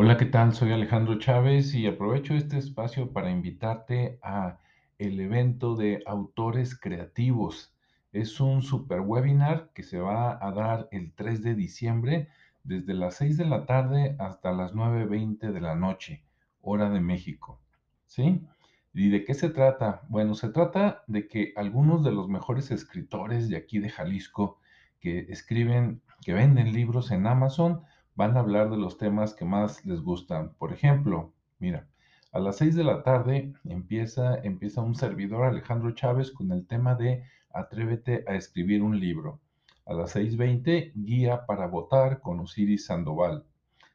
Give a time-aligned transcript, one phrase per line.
[0.00, 0.54] Hola, ¿qué tal?
[0.54, 4.60] Soy Alejandro Chávez y aprovecho este espacio para invitarte a
[4.96, 7.74] el evento de autores creativos.
[8.12, 12.28] Es un super webinar que se va a dar el 3 de diciembre
[12.62, 16.22] desde las 6 de la tarde hasta las 9.20 de la noche,
[16.60, 17.60] hora de México.
[18.06, 18.46] ¿Sí?
[18.94, 20.02] ¿Y de qué se trata?
[20.08, 24.60] Bueno, se trata de que algunos de los mejores escritores de aquí de Jalisco
[25.00, 27.82] que escriben, que venden libros en Amazon,
[28.18, 30.52] van a hablar de los temas que más les gustan.
[30.58, 31.86] Por ejemplo, mira,
[32.32, 36.96] a las 6 de la tarde empieza, empieza un servidor Alejandro Chávez con el tema
[36.96, 37.22] de
[37.54, 39.38] Atrévete a escribir un libro.
[39.86, 43.44] A las 6.20, Guía para votar con Osiris Sandoval.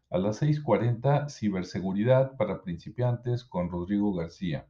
[0.09, 4.67] A las 6.40, Ciberseguridad para principiantes con Rodrigo García.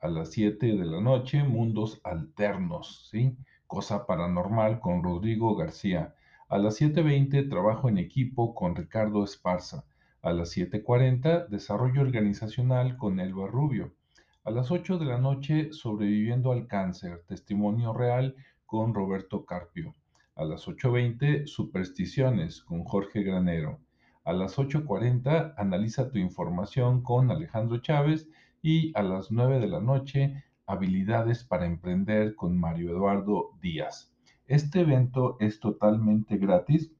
[0.00, 3.36] A las 7 de la noche, Mundos Alternos, ¿sí?
[3.68, 6.16] Cosa Paranormal con Rodrigo García.
[6.52, 9.86] A las 7.20, Trabajo en Equipo con Ricardo Esparza.
[10.20, 13.94] A las 7.40, Desarrollo Organizacional con Elba Rubio.
[14.44, 19.94] A las 8 de la noche, Sobreviviendo al Cáncer, Testimonio Real con Roberto Carpio.
[20.36, 23.80] A las 8.20, Supersticiones con Jorge Granero.
[24.22, 28.28] A las 8.40, Analiza tu información con Alejandro Chávez.
[28.60, 34.11] Y a las 9 de la noche, Habilidades para Emprender con Mario Eduardo Díaz.
[34.52, 36.92] Este evento es totalmente gratis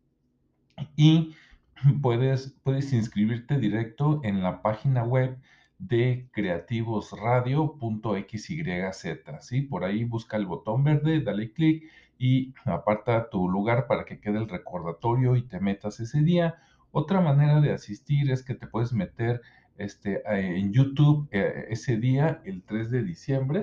[0.97, 1.35] y
[2.01, 5.37] puedes, puedes inscribirte directo en la página web
[5.79, 9.07] de creativosradio.xyz,
[9.41, 9.61] ¿sí?
[9.61, 11.85] Por ahí busca el botón verde, dale clic
[12.19, 16.55] y aparta tu lugar para que quede el recordatorio y te metas ese día.
[16.91, 19.43] Otra manera de asistir es que te puedes meter
[19.77, 23.63] este, en YouTube eh, ese día, el 3 de diciembre,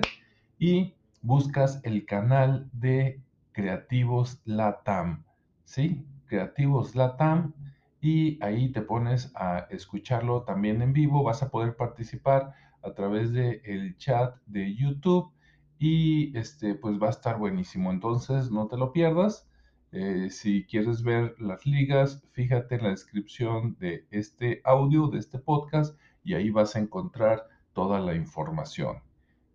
[0.60, 3.20] y buscas el canal de
[3.60, 5.22] Creativos Latam,
[5.64, 6.06] ¿sí?
[6.24, 7.52] Creativos Latam
[8.00, 13.32] y ahí te pones a escucharlo también en vivo, vas a poder participar a través
[13.34, 15.30] del el chat de YouTube
[15.78, 19.46] y este pues va a estar buenísimo, entonces no te lo pierdas.
[19.92, 25.38] Eh, si quieres ver las ligas, fíjate en la descripción de este audio, de este
[25.38, 29.02] podcast, y ahí vas a encontrar toda la información.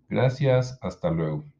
[0.09, 1.54] Gracias, hasta luego.